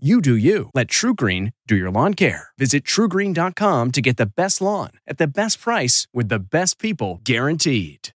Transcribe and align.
You 0.00 0.20
do 0.20 0.36
you. 0.36 0.70
Let 0.74 0.86
TruGreen 0.86 1.54
do 1.66 1.74
your 1.74 1.90
lawn 1.90 2.14
care. 2.14 2.50
Visit 2.56 2.84
trugreen.com 2.84 3.90
to 3.90 4.00
get 4.00 4.16
the 4.16 4.26
best 4.26 4.60
lawn 4.60 4.90
at 5.08 5.18
the 5.18 5.26
best 5.26 5.60
price 5.60 6.06
with 6.14 6.28
the 6.28 6.38
best 6.38 6.78
people 6.78 7.20
guaranteed. 7.24 8.10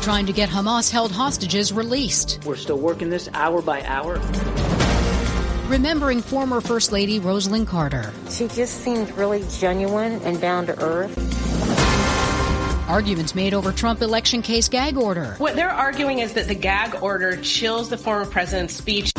Trying 0.00 0.24
to 0.24 0.32
get 0.32 0.48
Hamas 0.48 0.90
held 0.90 1.12
hostages 1.12 1.70
released. 1.70 2.42
We're 2.46 2.56
still 2.56 2.78
working 2.78 3.10
this 3.10 3.28
hour 3.34 3.60
by 3.60 3.82
hour. 3.82 4.18
Remembering 5.68 6.22
former 6.22 6.62
First 6.62 6.90
Lady 6.90 7.20
Rosalynn 7.20 7.66
Carter. 7.66 8.10
She 8.30 8.48
just 8.48 8.80
seemed 8.80 9.10
really 9.18 9.44
genuine 9.50 10.14
and 10.22 10.40
down 10.40 10.64
to 10.64 10.82
earth. 10.82 11.43
Arguments 12.88 13.34
made 13.34 13.54
over 13.54 13.72
Trump 13.72 14.02
election 14.02 14.42
case 14.42 14.68
gag 14.68 14.98
order. 14.98 15.36
What 15.38 15.56
they're 15.56 15.70
arguing 15.70 16.18
is 16.18 16.34
that 16.34 16.48
the 16.48 16.54
gag 16.54 17.02
order 17.02 17.36
chills 17.36 17.88
the 17.88 17.96
former 17.96 18.26
president's 18.26 18.74
speech. 18.74 19.12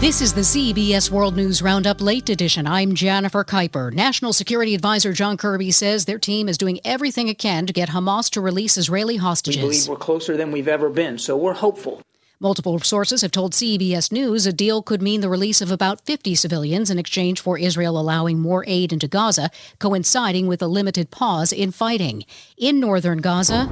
This 0.00 0.20
is 0.20 0.32
the 0.32 0.42
CBS 0.42 1.10
World 1.10 1.34
News 1.34 1.60
Roundup 1.60 2.00
Late 2.00 2.28
Edition. 2.28 2.66
I'm 2.66 2.94
Jennifer 2.94 3.42
Keiper. 3.42 3.92
National 3.92 4.32
Security 4.32 4.74
Advisor 4.74 5.12
John 5.12 5.36
Kirby 5.36 5.72
says 5.72 6.04
their 6.04 6.18
team 6.20 6.48
is 6.48 6.56
doing 6.56 6.78
everything 6.84 7.26
it 7.28 7.38
can 7.38 7.66
to 7.66 7.72
get 7.72 7.88
Hamas 7.88 8.30
to 8.30 8.40
release 8.40 8.76
Israeli 8.76 9.16
hostages. 9.16 9.62
We 9.62 9.68
believe 9.68 9.88
we're 9.88 9.96
closer 9.96 10.36
than 10.36 10.52
we've 10.52 10.68
ever 10.68 10.88
been, 10.90 11.18
so 11.18 11.36
we're 11.36 11.54
hopeful. 11.54 12.02
Multiple 12.40 12.78
sources 12.78 13.22
have 13.22 13.32
told 13.32 13.52
CBS 13.52 14.12
News 14.12 14.46
a 14.46 14.52
deal 14.52 14.80
could 14.80 15.02
mean 15.02 15.22
the 15.22 15.28
release 15.28 15.60
of 15.60 15.72
about 15.72 16.06
50 16.06 16.36
civilians 16.36 16.88
in 16.88 16.96
exchange 16.96 17.40
for 17.40 17.58
Israel 17.58 17.98
allowing 17.98 18.38
more 18.38 18.64
aid 18.68 18.92
into 18.92 19.08
Gaza, 19.08 19.50
coinciding 19.80 20.46
with 20.46 20.62
a 20.62 20.68
limited 20.68 21.10
pause 21.10 21.52
in 21.52 21.72
fighting. 21.72 22.24
In 22.56 22.78
northern 22.78 23.18
Gaza, 23.18 23.68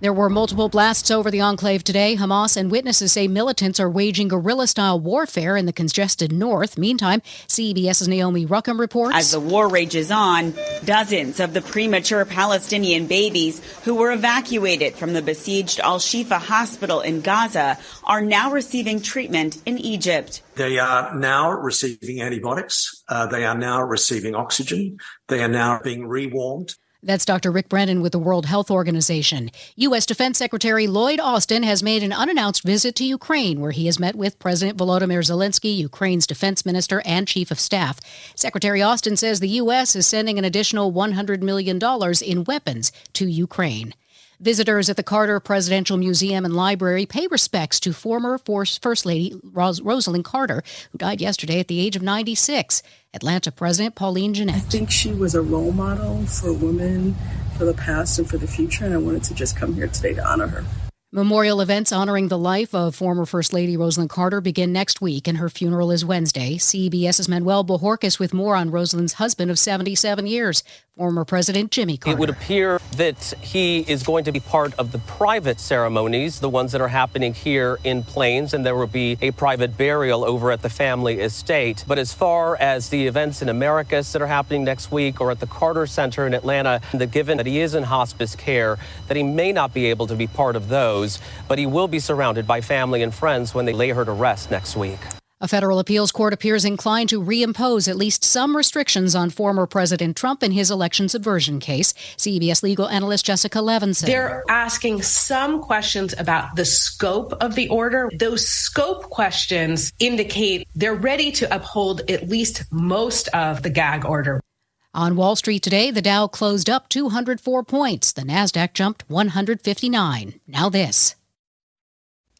there 0.00 0.12
were 0.12 0.30
multiple 0.30 0.68
blasts 0.68 1.10
over 1.10 1.30
the 1.30 1.40
enclave 1.40 1.84
today. 1.84 2.16
Hamas 2.16 2.56
and 2.56 2.70
witnesses 2.70 3.12
say 3.12 3.28
militants 3.28 3.78
are 3.78 3.88
waging 3.90 4.28
guerrilla 4.28 4.66
style 4.66 4.98
warfare 4.98 5.56
in 5.56 5.66
the 5.66 5.72
congested 5.72 6.32
north. 6.32 6.78
Meantime, 6.78 7.20
CBS's 7.48 8.08
Naomi 8.08 8.46
Ruchim 8.46 8.78
reports. 8.78 9.16
As 9.16 9.30
the 9.30 9.40
war 9.40 9.68
rages 9.68 10.10
on, 10.10 10.54
dozens 10.84 11.40
of 11.40 11.52
the 11.52 11.62
premature 11.62 12.24
Palestinian 12.24 13.06
babies 13.06 13.60
who 13.84 13.94
were 13.94 14.12
evacuated 14.12 14.94
from 14.94 15.12
the 15.12 15.22
besieged 15.22 15.80
Al 15.80 15.98
Shifa 15.98 16.38
hospital 16.38 17.00
in 17.00 17.20
Gaza 17.20 17.78
are 18.04 18.22
now 18.22 18.50
receiving 18.52 19.00
treatment 19.00 19.58
in 19.66 19.78
Egypt. 19.78 20.42
They 20.56 20.78
are 20.78 21.14
now 21.14 21.52
receiving 21.52 22.20
antibiotics. 22.20 23.02
Uh, 23.08 23.26
they 23.26 23.44
are 23.44 23.56
now 23.56 23.82
receiving 23.82 24.34
oxygen. 24.34 24.98
They 25.28 25.42
are 25.42 25.48
now 25.48 25.80
being 25.82 26.06
rewarmed. 26.06 26.74
That's 27.02 27.24
Dr. 27.24 27.50
Rick 27.50 27.70
Brennan 27.70 28.02
with 28.02 28.12
the 28.12 28.18
World 28.18 28.44
Health 28.44 28.70
Organization. 28.70 29.50
U.S. 29.76 30.04
Defense 30.04 30.36
Secretary 30.36 30.86
Lloyd 30.86 31.18
Austin 31.18 31.62
has 31.62 31.82
made 31.82 32.02
an 32.02 32.12
unannounced 32.12 32.62
visit 32.62 32.94
to 32.96 33.04
Ukraine, 33.04 33.58
where 33.58 33.70
he 33.70 33.86
has 33.86 33.98
met 33.98 34.14
with 34.14 34.38
President 34.38 34.76
Volodymyr 34.76 35.24
Zelensky, 35.24 35.74
Ukraine's 35.74 36.26
defense 36.26 36.66
minister 36.66 37.00
and 37.06 37.26
chief 37.26 37.50
of 37.50 37.58
staff. 37.58 38.00
Secretary 38.34 38.82
Austin 38.82 39.16
says 39.16 39.40
the 39.40 39.48
U.S. 39.48 39.96
is 39.96 40.06
sending 40.06 40.38
an 40.38 40.44
additional 40.44 40.92
$100 40.92 41.40
million 41.40 41.78
in 42.22 42.44
weapons 42.44 42.92
to 43.14 43.26
Ukraine. 43.26 43.94
Visitors 44.40 44.88
at 44.88 44.96
the 44.96 45.02
Carter 45.02 45.38
Presidential 45.38 45.98
Museum 45.98 46.46
and 46.46 46.54
Library 46.54 47.04
pay 47.04 47.26
respects 47.26 47.78
to 47.80 47.92
former 47.92 48.38
First 48.38 49.04
Lady 49.04 49.38
Ros- 49.44 49.80
Rosalynn 49.80 50.24
Carter, 50.24 50.62
who 50.90 50.96
died 50.96 51.20
yesterday 51.20 51.60
at 51.60 51.68
the 51.68 51.78
age 51.78 51.94
of 51.94 52.00
96. 52.00 52.82
Atlanta 53.12 53.52
President 53.52 53.96
Pauline 53.96 54.32
Jeanette. 54.32 54.56
I 54.56 54.60
think 54.60 54.90
she 54.90 55.12
was 55.12 55.34
a 55.34 55.42
role 55.42 55.72
model 55.72 56.24
for 56.24 56.54
women 56.54 57.16
for 57.58 57.66
the 57.66 57.74
past 57.74 58.18
and 58.18 58.26
for 58.26 58.38
the 58.38 58.46
future, 58.46 58.86
and 58.86 58.94
I 58.94 58.96
wanted 58.96 59.24
to 59.24 59.34
just 59.34 59.58
come 59.58 59.74
here 59.74 59.88
today 59.88 60.14
to 60.14 60.26
honor 60.26 60.46
her. 60.46 60.89
Memorial 61.12 61.60
events 61.60 61.90
honoring 61.90 62.28
the 62.28 62.38
life 62.38 62.72
of 62.72 62.94
former 62.94 63.26
First 63.26 63.52
Lady 63.52 63.76
Rosalynn 63.76 64.08
Carter 64.08 64.40
begin 64.40 64.72
next 64.72 65.00
week, 65.00 65.26
and 65.26 65.38
her 65.38 65.48
funeral 65.48 65.90
is 65.90 66.04
Wednesday. 66.04 66.54
CBS's 66.54 67.28
Manuel 67.28 67.64
Bojorquez 67.64 68.20
with 68.20 68.32
more 68.32 68.54
on 68.54 68.70
Rosalynn's 68.70 69.14
husband 69.14 69.50
of 69.50 69.58
77 69.58 70.28
years, 70.28 70.62
former 70.96 71.24
President 71.24 71.72
Jimmy 71.72 71.96
Carter. 71.96 72.16
It 72.16 72.20
would 72.20 72.30
appear 72.30 72.78
that 72.96 73.34
he 73.40 73.80
is 73.88 74.04
going 74.04 74.22
to 74.22 74.30
be 74.30 74.38
part 74.38 74.72
of 74.78 74.92
the 74.92 75.00
private 75.00 75.58
ceremonies, 75.58 76.38
the 76.38 76.48
ones 76.48 76.70
that 76.70 76.80
are 76.80 76.86
happening 76.86 77.34
here 77.34 77.80
in 77.82 78.04
Plains, 78.04 78.54
and 78.54 78.64
there 78.64 78.76
will 78.76 78.86
be 78.86 79.18
a 79.20 79.32
private 79.32 79.76
burial 79.76 80.24
over 80.24 80.52
at 80.52 80.62
the 80.62 80.70
family 80.70 81.18
estate. 81.18 81.84
But 81.88 81.98
as 81.98 82.12
far 82.12 82.56
as 82.58 82.90
the 82.90 83.08
events 83.08 83.42
in 83.42 83.48
Americus 83.48 84.12
that 84.12 84.22
are 84.22 84.28
happening 84.28 84.62
next 84.62 84.92
week 84.92 85.20
or 85.20 85.32
at 85.32 85.40
the 85.40 85.48
Carter 85.48 85.88
Center 85.88 86.24
in 86.24 86.34
Atlanta, 86.34 86.80
the 86.94 87.08
given 87.08 87.38
that 87.38 87.46
he 87.46 87.58
is 87.58 87.74
in 87.74 87.82
hospice 87.82 88.36
care, 88.36 88.78
that 89.08 89.16
he 89.16 89.24
may 89.24 89.50
not 89.50 89.74
be 89.74 89.86
able 89.86 90.06
to 90.06 90.14
be 90.14 90.28
part 90.28 90.54
of 90.54 90.68
those 90.68 90.99
but 91.48 91.58
he 91.58 91.66
will 91.66 91.88
be 91.88 91.98
surrounded 91.98 92.46
by 92.46 92.60
family 92.60 93.02
and 93.02 93.14
friends 93.14 93.54
when 93.54 93.64
they 93.64 93.72
lay 93.72 93.90
her 93.90 94.04
to 94.04 94.12
rest 94.12 94.50
next 94.50 94.76
week. 94.76 95.00
A 95.42 95.48
federal 95.48 95.78
appeals 95.78 96.12
court 96.12 96.34
appears 96.34 96.66
inclined 96.66 97.08
to 97.08 97.22
reimpose 97.22 97.88
at 97.88 97.96
least 97.96 98.22
some 98.24 98.54
restrictions 98.54 99.14
on 99.14 99.30
former 99.30 99.66
President 99.66 100.14
Trump 100.14 100.42
in 100.42 100.52
his 100.52 100.70
election 100.70 101.08
subversion 101.08 101.60
case. 101.60 101.94
CBS 102.18 102.62
legal 102.62 102.86
analyst 102.86 103.24
Jessica 103.24 103.58
Levinson. 103.60 104.04
They're 104.04 104.44
asking 104.50 105.00
some 105.00 105.62
questions 105.62 106.14
about 106.18 106.56
the 106.56 106.66
scope 106.66 107.32
of 107.40 107.54
the 107.54 107.68
order. 107.70 108.10
Those 108.18 108.46
scope 108.46 109.04
questions 109.04 109.94
indicate 109.98 110.68
they're 110.74 110.94
ready 110.94 111.32
to 111.32 111.54
uphold 111.54 112.02
at 112.10 112.28
least 112.28 112.64
most 112.70 113.28
of 113.28 113.62
the 113.62 113.70
gag 113.70 114.04
order. 114.04 114.42
On 114.92 115.14
Wall 115.14 115.36
Street 115.36 115.62
today, 115.62 115.92
the 115.92 116.02
Dow 116.02 116.26
closed 116.26 116.68
up 116.68 116.88
204 116.88 117.62
points. 117.62 118.12
The 118.12 118.22
Nasdaq 118.22 118.74
jumped 118.74 119.08
159. 119.08 120.40
Now 120.48 120.68
this. 120.68 121.14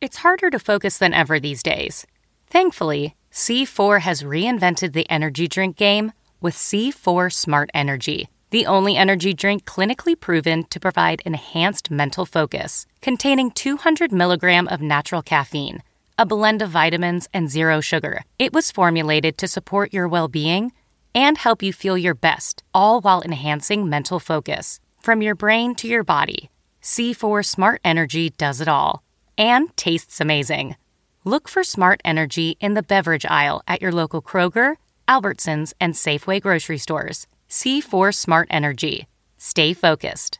It's 0.00 0.16
harder 0.16 0.50
to 0.50 0.58
focus 0.58 0.98
than 0.98 1.14
ever 1.14 1.38
these 1.38 1.62
days. 1.62 2.04
Thankfully, 2.48 3.14
C4 3.30 4.00
has 4.00 4.24
reinvented 4.24 4.94
the 4.94 5.08
energy 5.08 5.46
drink 5.46 5.76
game 5.76 6.12
with 6.40 6.56
C4 6.56 7.32
Smart 7.32 7.70
Energy, 7.72 8.28
the 8.50 8.66
only 8.66 8.96
energy 8.96 9.32
drink 9.32 9.64
clinically 9.64 10.18
proven 10.18 10.64
to 10.70 10.80
provide 10.80 11.22
enhanced 11.24 11.88
mental 11.88 12.26
focus, 12.26 12.84
containing 13.00 13.52
200 13.52 14.10
milligram 14.10 14.66
of 14.66 14.80
natural 14.80 15.22
caffeine, 15.22 15.84
a 16.18 16.26
blend 16.26 16.62
of 16.62 16.70
vitamins 16.70 17.28
and 17.32 17.48
zero 17.48 17.80
sugar. 17.80 18.22
It 18.40 18.52
was 18.52 18.72
formulated 18.72 19.38
to 19.38 19.46
support 19.46 19.94
your 19.94 20.08
well-being 20.08 20.72
and 21.14 21.38
help 21.38 21.62
you 21.62 21.72
feel 21.72 21.96
your 21.98 22.14
best, 22.14 22.62
all 22.74 23.00
while 23.00 23.22
enhancing 23.22 23.88
mental 23.88 24.18
focus. 24.18 24.80
From 25.00 25.22
your 25.22 25.34
brain 25.34 25.74
to 25.76 25.86
your 25.86 26.04
body, 26.04 26.50
C4 26.82 27.44
Smart 27.44 27.80
Energy 27.84 28.30
does 28.30 28.60
it 28.60 28.68
all 28.68 29.02
and 29.38 29.74
tastes 29.76 30.20
amazing. 30.20 30.76
Look 31.24 31.48
for 31.48 31.62
Smart 31.62 32.00
Energy 32.04 32.56
in 32.60 32.74
the 32.74 32.82
beverage 32.82 33.24
aisle 33.26 33.62
at 33.68 33.80
your 33.80 33.92
local 33.92 34.20
Kroger, 34.20 34.76
Albertsons, 35.06 35.72
and 35.80 35.94
Safeway 35.94 36.40
grocery 36.40 36.78
stores. 36.78 37.26
C4 37.48 38.14
Smart 38.14 38.48
Energy. 38.50 39.06
Stay 39.38 39.72
focused. 39.72 40.39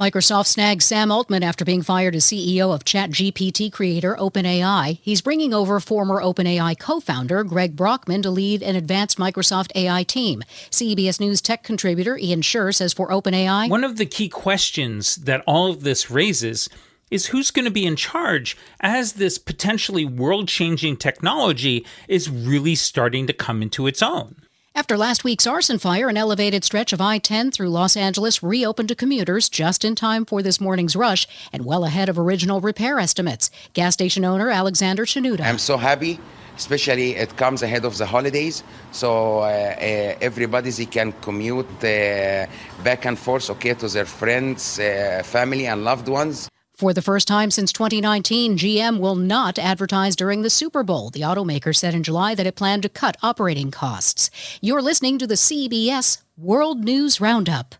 Microsoft 0.00 0.46
snags 0.46 0.84
Sam 0.84 1.10
Altman 1.10 1.42
after 1.42 1.64
being 1.64 1.82
fired 1.82 2.14
as 2.14 2.24
CEO 2.24 2.72
of 2.72 2.84
ChatGPT 2.84 3.72
creator 3.72 4.14
OpenAI. 4.14 5.00
He's 5.02 5.20
bringing 5.20 5.52
over 5.52 5.80
former 5.80 6.22
OpenAI 6.22 6.78
co 6.78 7.00
founder 7.00 7.42
Greg 7.42 7.74
Brockman 7.74 8.22
to 8.22 8.30
lead 8.30 8.62
an 8.62 8.76
advanced 8.76 9.18
Microsoft 9.18 9.72
AI 9.74 10.04
team. 10.04 10.44
CBS 10.70 11.18
News 11.18 11.40
tech 11.40 11.64
contributor 11.64 12.16
Ian 12.16 12.42
Sherr 12.42 12.72
says 12.72 12.92
for 12.92 13.08
OpenAI, 13.08 13.68
one 13.68 13.82
of 13.82 13.96
the 13.96 14.06
key 14.06 14.28
questions 14.28 15.16
that 15.16 15.42
all 15.48 15.68
of 15.68 15.82
this 15.82 16.12
raises 16.12 16.68
is 17.10 17.26
who's 17.26 17.50
going 17.50 17.64
to 17.64 17.70
be 17.72 17.84
in 17.84 17.96
charge 17.96 18.56
as 18.78 19.14
this 19.14 19.36
potentially 19.36 20.04
world 20.04 20.46
changing 20.46 20.96
technology 20.96 21.84
is 22.06 22.30
really 22.30 22.76
starting 22.76 23.26
to 23.26 23.32
come 23.32 23.62
into 23.62 23.88
its 23.88 24.00
own. 24.00 24.36
After 24.78 24.96
last 24.96 25.24
week's 25.24 25.44
arson 25.44 25.80
fire, 25.80 26.08
an 26.08 26.16
elevated 26.16 26.62
stretch 26.62 26.92
of 26.92 27.00
I 27.00 27.18
10 27.18 27.50
through 27.50 27.68
Los 27.68 27.96
Angeles 27.96 28.44
reopened 28.44 28.88
to 28.90 28.94
commuters 28.94 29.48
just 29.48 29.84
in 29.84 29.96
time 29.96 30.24
for 30.24 30.40
this 30.40 30.60
morning's 30.60 30.94
rush 30.94 31.26
and 31.52 31.64
well 31.64 31.84
ahead 31.84 32.08
of 32.08 32.16
original 32.16 32.60
repair 32.60 33.00
estimates. 33.00 33.50
Gas 33.72 33.94
station 33.94 34.24
owner 34.24 34.50
Alexander 34.50 35.04
Chanuda. 35.04 35.40
I'm 35.40 35.58
so 35.58 35.78
happy, 35.78 36.20
especially 36.56 37.16
it 37.16 37.36
comes 37.36 37.64
ahead 37.64 37.84
of 37.84 37.98
the 37.98 38.06
holidays, 38.06 38.62
so 38.92 39.38
uh, 39.38 39.46
uh, 39.46 40.14
everybody 40.20 40.70
they 40.70 40.86
can 40.86 41.10
commute 41.22 41.66
uh, 41.82 42.46
back 42.84 43.04
and 43.04 43.18
forth, 43.18 43.50
okay, 43.50 43.74
to 43.74 43.88
their 43.88 44.06
friends, 44.06 44.78
uh, 44.78 45.22
family, 45.24 45.66
and 45.66 45.82
loved 45.82 46.06
ones. 46.06 46.48
For 46.78 46.94
the 46.94 47.02
first 47.02 47.26
time 47.26 47.50
since 47.50 47.72
2019, 47.72 48.56
GM 48.56 49.00
will 49.00 49.16
not 49.16 49.58
advertise 49.58 50.14
during 50.14 50.42
the 50.42 50.48
Super 50.48 50.84
Bowl. 50.84 51.10
The 51.10 51.22
automaker 51.22 51.74
said 51.74 51.92
in 51.92 52.04
July 52.04 52.36
that 52.36 52.46
it 52.46 52.54
planned 52.54 52.84
to 52.84 52.88
cut 52.88 53.16
operating 53.20 53.72
costs. 53.72 54.30
You're 54.60 54.80
listening 54.80 55.18
to 55.18 55.26
the 55.26 55.34
CBS 55.34 56.22
World 56.36 56.84
News 56.84 57.20
Roundup. 57.20 57.74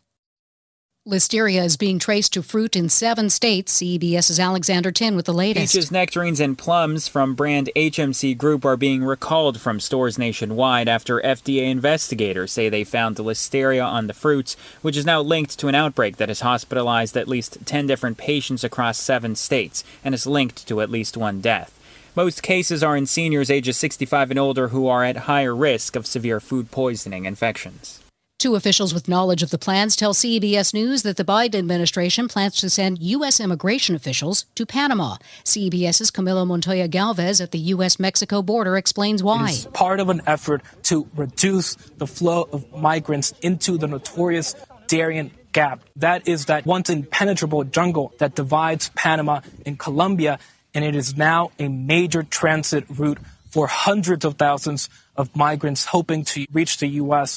Listeria 1.08 1.64
is 1.64 1.78
being 1.78 1.98
traced 1.98 2.34
to 2.34 2.42
fruit 2.42 2.76
in 2.76 2.90
seven 2.90 3.30
states. 3.30 3.80
CBS's 3.80 4.38
Alexander 4.38 4.92
Tin 4.92 5.16
with 5.16 5.24
the 5.24 5.32
latest. 5.32 5.72
Peaches, 5.72 5.90
nectarines, 5.90 6.38
and 6.38 6.58
plums 6.58 7.08
from 7.08 7.34
brand 7.34 7.70
HMC 7.74 8.36
Group 8.36 8.62
are 8.66 8.76
being 8.76 9.02
recalled 9.02 9.58
from 9.58 9.80
stores 9.80 10.18
nationwide 10.18 10.86
after 10.86 11.18
FDA 11.22 11.70
investigators 11.70 12.52
say 12.52 12.68
they 12.68 12.84
found 12.84 13.16
listeria 13.16 13.82
on 13.86 14.06
the 14.06 14.12
fruits, 14.12 14.54
which 14.82 14.98
is 14.98 15.06
now 15.06 15.22
linked 15.22 15.58
to 15.58 15.68
an 15.68 15.74
outbreak 15.74 16.18
that 16.18 16.28
has 16.28 16.40
hospitalized 16.40 17.16
at 17.16 17.26
least 17.26 17.56
10 17.64 17.86
different 17.86 18.18
patients 18.18 18.62
across 18.62 18.98
seven 18.98 19.34
states 19.34 19.84
and 20.04 20.14
is 20.14 20.26
linked 20.26 20.68
to 20.68 20.82
at 20.82 20.90
least 20.90 21.16
one 21.16 21.40
death. 21.40 21.72
Most 22.14 22.42
cases 22.42 22.82
are 22.82 22.98
in 22.98 23.06
seniors 23.06 23.50
ages 23.50 23.78
65 23.78 24.28
and 24.28 24.38
older 24.38 24.68
who 24.68 24.86
are 24.86 25.04
at 25.04 25.16
higher 25.16 25.56
risk 25.56 25.96
of 25.96 26.06
severe 26.06 26.38
food 26.38 26.70
poisoning 26.70 27.24
infections. 27.24 28.02
Two 28.38 28.54
officials 28.54 28.94
with 28.94 29.08
knowledge 29.08 29.42
of 29.42 29.50
the 29.50 29.58
plans 29.58 29.96
tell 29.96 30.14
CBS 30.14 30.72
News 30.72 31.02
that 31.02 31.16
the 31.16 31.24
Biden 31.24 31.56
administration 31.56 32.28
plans 32.28 32.54
to 32.60 32.70
send 32.70 33.02
U.S. 33.02 33.40
immigration 33.40 33.96
officials 33.96 34.46
to 34.54 34.64
Panama. 34.64 35.16
CBS's 35.42 36.12
Camilo 36.12 36.46
Montoya 36.46 36.86
Galvez 36.86 37.40
at 37.40 37.50
the 37.50 37.58
U.S. 37.58 37.98
Mexico 37.98 38.40
border 38.40 38.76
explains 38.76 39.24
why. 39.24 39.50
It's 39.50 39.64
part 39.64 39.98
of 39.98 40.08
an 40.08 40.22
effort 40.24 40.62
to 40.84 41.08
reduce 41.16 41.74
the 41.74 42.06
flow 42.06 42.48
of 42.52 42.72
migrants 42.72 43.34
into 43.42 43.76
the 43.76 43.88
notorious 43.88 44.54
Darien 44.86 45.32
Gap. 45.50 45.82
That 45.96 46.28
is 46.28 46.44
that 46.44 46.64
once 46.64 46.90
impenetrable 46.90 47.64
jungle 47.64 48.12
that 48.18 48.36
divides 48.36 48.90
Panama 48.90 49.40
and 49.66 49.76
Colombia, 49.76 50.38
and 50.74 50.84
it 50.84 50.94
is 50.94 51.16
now 51.16 51.50
a 51.58 51.66
major 51.66 52.22
transit 52.22 52.84
route 52.88 53.18
for 53.50 53.66
hundreds 53.66 54.24
of 54.24 54.36
thousands 54.36 54.88
of 55.16 55.34
migrants 55.34 55.86
hoping 55.86 56.24
to 56.26 56.46
reach 56.52 56.78
the 56.78 56.86
U.S. 56.86 57.36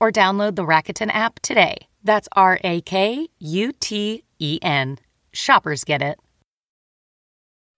or 0.00 0.10
download 0.10 0.56
the 0.56 0.64
Rakuten 0.64 1.10
app 1.12 1.40
today. 1.40 1.86
That's 2.02 2.28
R 2.32 2.58
A 2.64 2.80
K 2.80 3.28
U 3.38 3.72
T 3.72 4.24
E 4.38 4.58
N. 4.62 4.98
Shoppers 5.32 5.84
get 5.84 6.02
it. 6.02 6.18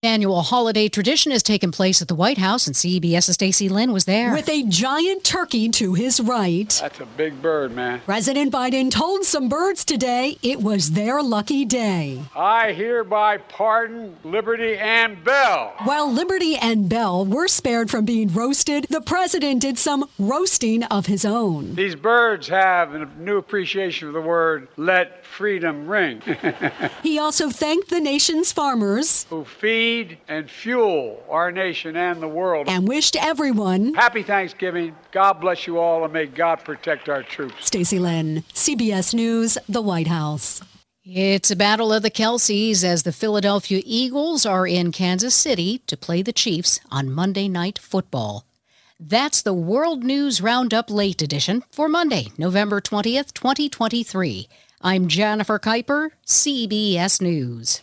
Annual 0.05 0.43
holiday 0.43 0.89
tradition 0.89 1.31
has 1.31 1.45
taken 1.45 1.71
place 1.71 2.03
at 2.03 2.09
the 2.09 2.17
White 2.17 2.39
House, 2.39 2.67
and 2.67 2.75
CBS's 2.75 3.35
Stacey 3.35 3.69
Lynn 3.69 3.93
was 3.93 4.05
there. 4.05 4.33
With 4.33 4.49
a 4.49 4.65
giant 4.65 5.23
turkey 5.23 5.69
to 5.69 5.95
his 5.95 6.19
right. 6.19 6.77
That's 6.83 6.99
a 6.99 7.07
big 7.07 7.41
bird, 7.41 7.71
man. 7.71 8.01
President 8.01 8.53
Biden 8.53 8.91
told 8.91 9.23
some 9.23 9.49
birds 9.49 9.85
today 9.85 10.39
it 10.43 10.61
was 10.61 10.91
their 10.91 11.23
lucky 11.23 11.65
day. 11.65 12.21
I 12.35 12.73
hereby 12.73 13.37
pardon 13.37 14.17
Liberty 14.25 14.77
and 14.77 15.23
Bell. 15.23 15.73
While 15.85 16.13
Liberty 16.13 16.57
and 16.57 16.89
Bell 16.89 17.25
were 17.25 17.47
spared 17.47 17.89
from 17.89 18.05
being 18.05 18.27
roasted, 18.27 18.87
the 18.91 19.03
president 19.03 19.63
did 19.63 19.79
some 19.79 20.11
roasting 20.19 20.83
of 20.83 21.07
his 21.07 21.25
own. 21.25 21.77
These 21.77 21.95
birds 21.95 22.49
have 22.49 22.93
a 22.93 23.09
new 23.21 23.37
appreciation 23.37 24.09
of 24.09 24.15
the 24.15 24.21
word 24.21 24.67
let 24.77 25.25
freedom 25.25 25.87
ring. 25.87 26.21
he 27.05 27.21
also 27.21 27.51
thanked 27.51 27.89
the 27.89 28.01
nation's 28.01 28.51
farmers 28.51 29.27
who 29.31 29.45
feed 29.45 29.92
and 30.29 30.51
fuel 30.51 31.23
our 31.29 31.53
nation 31.53 31.97
and 31.97 32.23
the 32.23 32.29
world. 32.29 32.69
And 32.69 32.89
wished 32.89 33.17
everyone 33.17 33.95
happy 33.95 34.23
Thanksgiving. 34.23 34.97
God 35.11 35.35
bless 35.35 35.67
you 35.67 35.79
all 35.79 36.05
and 36.05 36.13
may 36.13 36.27
God 36.27 36.65
protect 36.65 37.09
our 37.09 37.23
troops. 37.23 37.67
Stacy 37.67 37.99
Lynn, 37.99 38.45
CBS 38.55 39.15
News, 39.15 39.59
the 39.69 39.83
White 39.83 40.09
House. 40.09 40.63
It's 41.05 41.51
a 41.51 41.57
battle 41.57 41.93
of 41.93 42.03
the 42.03 42.11
Kelces 42.11 42.85
as 42.85 43.03
the 43.03 43.13
Philadelphia 43.13 43.83
Eagles 43.85 44.47
are 44.47 44.67
in 44.67 44.93
Kansas 44.93 45.35
City 45.35 45.79
to 45.89 45.97
play 45.97 46.23
the 46.23 46.33
Chiefs 46.33 46.81
on 46.91 47.11
Monday 47.11 47.49
Night 47.49 47.79
Football. 47.79 48.47
That's 49.01 49.43
the 49.43 49.53
World 49.53 50.05
News 50.05 50.41
Roundup 50.41 50.89
Late 50.91 51.21
Edition 51.21 51.65
for 51.73 51.89
Monday, 51.89 52.29
November 52.39 52.81
20th, 52.81 53.35
2023. 53.35 54.49
I'm 54.81 55.09
Jennifer 55.09 55.59
Keiper, 55.59 56.11
CBS 56.25 57.21
News. 57.21 57.83